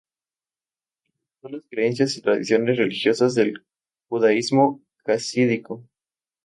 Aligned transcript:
Adoptó 1.43 1.49
las 1.57 1.65
creencias 1.69 2.17
y 2.17 2.23
tradiciones 2.23 2.75
religiosas 2.79 3.35
del 3.35 3.63
judaísmo 4.09 4.81
jasídico. 5.05 5.87